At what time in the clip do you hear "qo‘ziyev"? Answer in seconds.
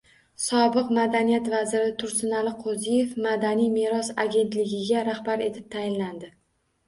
2.63-3.13